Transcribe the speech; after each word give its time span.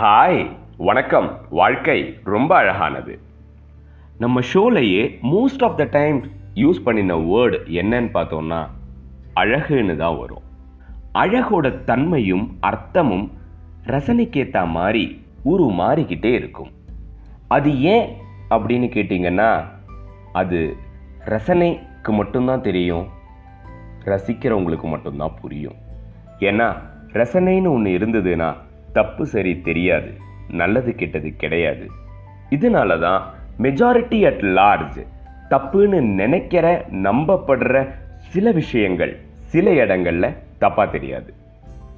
Hi 0.00 0.56
வணக்கம். 0.76 1.40
வாழ்க்கை 1.50 2.18
ரொம்ப 2.24 2.56
அழகானது. 2.56 3.18
நம்ம 4.18 4.40
ஷோலையே 4.40 5.18
most 5.22 5.64
of 5.64 5.76
the 5.76 5.84
time 5.84 6.26
use 6.54 6.82
பண்ணின 6.84 7.16
வேர்டு 7.16 7.58
என்னன்னு 7.66 8.08
பார்த்தோம்னா 8.14 8.66
அழகுன்னு 9.36 9.96
தான் 9.96 10.18
வரும். 10.18 10.42
அழகோட 11.14 11.84
தன்மையும் 11.84 12.58
அர்த்தமும் 12.62 13.30
ரசனைக்கேற்ற 13.86 14.68
மாதிரி 14.68 15.24
உரு 15.42 15.64
மாறிக்கிட்டே 15.64 16.32
இருக்கும். 16.32 16.70
அது 17.48 17.80
ஏன் 17.80 18.16
அப்படின்னு 18.50 18.88
கேட்டிங்கன்னா 18.88 19.64
அது 20.32 20.76
ரசனைக்கு 21.24 22.08
மட்டும்தான் 22.08 22.62
தெரியும். 22.62 23.22
ரசிக்கிறவங்களுக்கு 24.04 24.88
மட்டும்தான் 24.94 25.34
புரியும். 25.40 25.78
ஏன்னா 26.40 26.68
ரசனைன்னு 27.12 27.72
ஒன்று 27.72 27.90
இருந்ததுன்னா 27.98 28.48
தப்பு 28.92 29.26
சரி 29.26 29.60
தெரியாது 29.60 30.10
நல்லது 30.48 30.94
கெட்டது 30.94 31.36
கிடையாது. 31.36 31.86
இதனால 32.50 32.98
தான் 33.00 33.22
மெஜாரிட்டி 33.62 34.18
அட் 34.30 34.44
லார்ஜ் 34.58 35.00
தப்புன்னு 35.50 36.00
நினைக்கிற 36.00 36.66
நம்பப்படுற 37.06 37.88
சில 38.32 38.50
விஷயங்கள் 38.50 39.16
சில 39.52 39.72
இடங்களில் 39.72 40.36
தப்பாக 40.60 40.86
தெரியாது. 40.90 41.30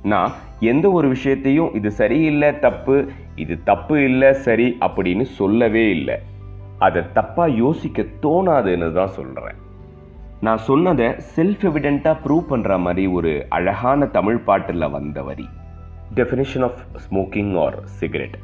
நான் 0.02 0.32
எந்த 0.60 0.86
ஒரு 0.90 1.08
விஷயத்தையும் 1.08 1.74
இது 1.74 1.90
சரியில்லை 1.90 2.58
தப்பு 2.58 2.96
இது 3.34 3.54
தப்பு 3.64 4.04
இல்லை 4.04 4.32
சரி 4.32 4.76
அப்படின்னு 4.80 5.22
சொல்லவே 5.22 5.84
இல்லை. 5.90 6.16
அதை 6.78 7.02
தப்பாக 7.14 7.56
யோசிக்க 7.56 8.02
தோணாதுன்னு 8.22 8.92
தான் 8.92 9.14
சொல்கிறேன் 9.18 9.58
நான் 10.46 10.60
சொன்னதை 10.66 11.06
செல்ஃப் 11.06 11.62
எவிடென்ட்டாக 11.68 12.20
ப்ரூவ் 12.24 12.42
பண்ணுற 12.50 12.78
மாதிரி 12.78 13.04
ஒரு 13.06 13.30
அழகான 13.48 14.06
தமிழ் 14.06 14.38
பாட்டில் 14.38 14.84
வந்த 14.88 15.22
வரி. 15.22 15.46
Definition 16.14 16.64
of 16.66 16.80
smoking 17.04 17.52
or 17.62 17.76
cigarette 17.84 18.36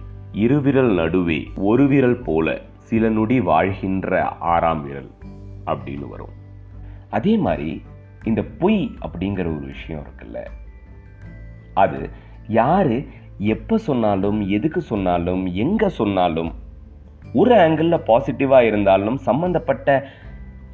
இருவிரல் 0.45 0.93
நடுவே 0.95 1.39
ஒரு 1.69 1.85
விரல் 1.87 2.17
போல 2.23 2.57
சில 2.89 3.09
நொடி 3.09 3.41
வாழ்கின்ற 3.41 4.23
ஆறாம் 4.53 4.83
விரல் 4.87 5.11
அப்படின்னு 5.67 6.09
வரும். 6.09 6.35
அதே 7.11 7.35
மாதிரி 7.37 7.83
இந்த 8.25 8.43
பொய் 8.59 8.81
அப்படிங்கிற 9.07 9.47
ஒரு 9.57 9.67
விஷயம் 9.75 10.03
இருக்குல்ல 10.03 10.41
அது 11.75 12.01
யார் 12.61 12.95
எப்போ 13.55 13.79
சொன்னாலும் 13.89 14.41
எதுக்கு 14.59 14.81
சொன்னாலும் 14.81 15.45
எங்கே 15.65 15.89
சொன்னாலும் 16.01 16.53
ஒரு 17.33 17.55
ஆங்கிளில் 17.55 18.07
பாசிட்டிவாக 18.11 18.71
இருந்தாலும் 18.73 19.17
சம்மந்தப்பட்ட 19.29 19.91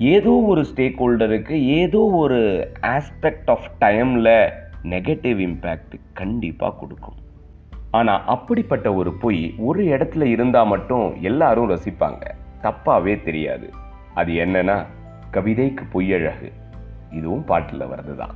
ஏதோ 0.00 0.30
ஒரு 0.30 0.64
ஸ்டேக் 0.64 0.98
ஹோல்டருக்கு 0.98 1.52
ஏதோ 1.52 1.98
ஒரு 1.98 2.68
ஆஸ்பெக்ட் 2.82 3.50
ஆஃப் 3.50 3.70
டைமில் 3.80 4.50
நெகட்டிவ் 4.84 5.38
இம்பேக்ட் 5.40 5.94
கண்டிப்பாக 6.12 6.76
கொடுக்கும். 6.76 7.16
ஆனால் 7.90 8.22
அப்படிப்பட்ட 8.26 8.94
ஒரு 8.94 9.12
பொய் 9.12 9.54
ஒரு 9.58 9.82
இடத்துல 9.84 10.22
இருந்தால் 10.22 10.66
மட்டும் 10.66 11.16
எல்லாரும் 11.20 11.70
ரசிப்பாங்க. 11.70 12.22
தப்பாகவே 12.62 13.22
தெரியாது. 13.22 13.72
அது 14.14 14.32
என்னன்னா 14.32 14.86
கவிதைக்கு 15.30 15.84
பொய்யழகு. 15.92 16.52
இதுவும் 17.10 17.44
பாட்டில் 17.44 17.80
வர்றது 17.80 18.16
தான் 18.16 18.34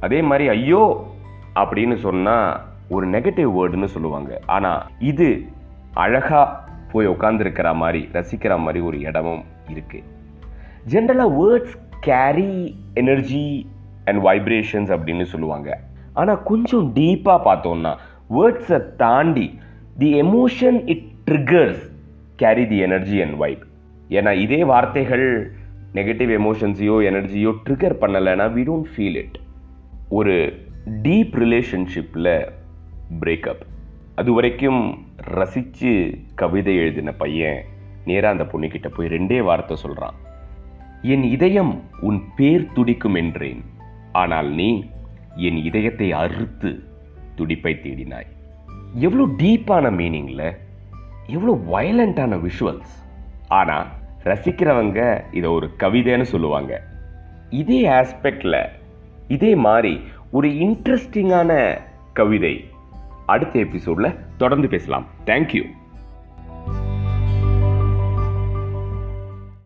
அதே 0.00 0.22
மாதிரி 0.22 0.48
ஐயோ! 0.48 1.06
அப்படின்னு 1.54 1.94
சொன்னால் 1.94 2.60
ஒரு 2.88 3.06
நெகட்டிவ் 3.06 3.50
வேர்டுன்னு 3.56 3.84
சொல்லுவாங்க. 3.84 4.40
ஆனால் 4.46 4.86
இது 4.98 5.48
அழகாக 5.94 6.64
போய் 6.92 7.06
உட்காந்துருக்கிற 7.06 7.74
மாதிரி 7.74 8.08
ரசிக்கிற 8.12 8.58
மாதிரி 8.58 8.80
ஒரு 8.80 9.00
இடமும் 9.00 9.44
இருக்குது 9.68 10.06
ஜென்ரலாக 10.90 11.36
words 11.40 11.76
carry 12.00 12.76
energy 12.94 13.66
and 14.04 14.20
vibrations 14.24 14.90
அப்படின்னு 14.90 15.22
சொல்லுவாங்க. 15.22 15.78
ஆனால் 16.14 16.42
கொஞ்சம் 16.42 16.92
டீப்பாக 16.94 17.40
பார்த்தோம்னா 17.44 17.92
வேர்ட்ஸை 18.30 18.96
தாண்டி 18.96 19.58
the 19.98 20.22
emotion 20.22 20.78
it 20.86 21.06
triggers 21.26 21.82
carry 22.36 22.66
the 22.66 22.78
energy 22.78 23.22
and 23.22 23.36
vibe 23.36 23.64
ஏன்னா 24.10 24.32
இதே 24.32 24.64
வார்த்தைகள் 24.64 25.52
நெகட்டிவ் 25.94 26.30
எமோஷன்ஸையோ 26.30 26.96
எனர்ஜியோ 27.10 27.50
ட்ரிகர் 27.66 27.96
பண்ணலைன்னா 28.00 28.46
வி 28.52 28.62
டோன்ட் 28.62 28.88
ஃபீல் 28.96 29.16
இட் 29.16 29.36
ஒரு 30.08 30.34
டீப் 31.02 31.34
ரிலேஷன்ஷிப்பில் 31.34 32.48
பிரேக்கப் 33.20 33.62
அது 34.14 34.32
வரைக்கும் 34.32 34.80
ரசித்து 35.16 35.92
கவிதை 36.34 36.76
எழுதின 36.76 37.12
பையன் 37.12 37.60
நேராக 38.04 38.34
அந்த 38.34 38.44
பொண்ணுக்கிட்ட 38.52 38.88
போய் 38.88 39.08
ரெண்டே 39.08 39.38
வார்த்தை 39.42 39.76
சொல்கிறான் 39.76 40.16
என் 41.02 41.22
இதயம் 41.22 41.72
உன் 42.00 42.20
பேர் 42.36 42.72
துடிக்கும் 42.72 43.14
என்றேன். 43.14 43.60
ஆனால் 44.12 44.48
நீ 44.50 44.70
என் 45.36 45.58
இதயத்தை 45.68 46.12
அறுத்து 46.12 46.70
துடிப்பை 47.34 47.74
தேடினாய். 47.82 48.28
எவ்வளோ 49.06 49.24
டீப்பான 49.42 49.90
மீனிங்கில் 49.98 50.48
எவ்வளோ 51.26 51.54
வயலண்ட்டான 51.74 52.36
விஷுவல்ஸ். 52.46 52.94
ஆனால் 53.48 53.88
ரசிக்கிறவங்க 54.24 55.00
இதை 55.32 55.50
ஒரு 55.50 55.66
கவிதைன்னு 55.78 56.26
சொல்லுவாங்க. 56.32 56.72
இதே 57.50 57.80
ஆஸ்பெக்டில் 57.88 58.60
இதே 59.28 59.54
மாதிரி 59.66 60.00
ஒரு 60.30 60.48
இன்ட்ரெஸ்டிங்கான 60.48 61.52
கவிதை 62.12 62.54
அடுத்த 63.26 63.58
எபிசோடில் 63.58 64.16
தொடர்ந்து 64.36 64.68
பேசலாம். 64.68 65.06
தேங்க்யூ 65.24 65.64